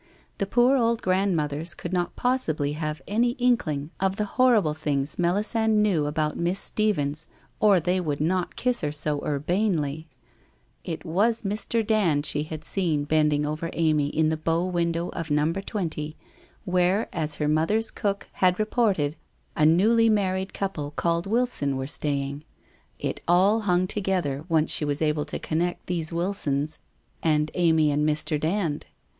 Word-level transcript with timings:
The 0.39 0.47
poor 0.47 0.77
old 0.77 1.03
grandmothers 1.03 1.75
could 1.75 1.93
not 1.93 2.15
possibly 2.15 2.71
have 2.71 3.03
any 3.07 3.33
inkling 3.33 3.91
of 3.99 4.15
the 4.15 4.25
horrible 4.25 4.73
things 4.73 5.19
Melisande 5.19 5.75
knew 5.79 6.07
about 6.07 6.37
Miss 6.39 6.59
Stephens 6.59 7.27
or 7.59 7.79
they 7.79 7.99
would 8.01 8.19
not 8.19 8.55
kiss 8.55 8.81
her 8.81 8.91
so 8.91 9.23
urbanely. 9.23 10.07
It 10.83 11.05
was 11.05 11.43
Mr. 11.43 11.85
Dand 11.85 12.25
she 12.25 12.41
had 12.41 12.65
seen 12.65 13.03
bending 13.03 13.45
over 13.45 13.69
Amy 13.73 14.07
in 14.07 14.29
the 14.29 14.37
bow 14.37 14.65
window 14.65 15.09
of 15.09 15.29
No. 15.29 15.53
20, 15.53 16.17
where, 16.65 17.07
as 17.13 17.35
her 17.35 17.47
mother's 17.47 17.91
cook 17.91 18.27
WHITE 18.39 18.57
ROSE 18.57 18.65
OF 18.71 18.75
WEARY 18.75 18.87
LEAF 18.87 18.95
339 18.95 19.15
had 19.55 19.67
reported, 19.67 19.69
a 19.69 19.71
newly 19.71 20.09
married 20.09 20.53
couple 20.55 20.89
called 20.95 21.27
Wilson 21.27 21.77
were 21.77 21.85
staving. 21.85 22.43
It 22.97 23.21
all 23.27 23.59
hung 23.69 23.85
together, 23.85 24.45
once 24.49 24.71
she 24.71 24.83
was 24.83 25.03
able 25.03 25.25
to 25.25 25.37
con 25.37 25.59
nect 25.59 25.77
these 25.85 26.11
Wilsons 26.11 26.79
and 27.21 27.51
Amy 27.53 27.91
and 27.91 28.09
Mr. 28.09 28.39
Dand. 28.39 28.87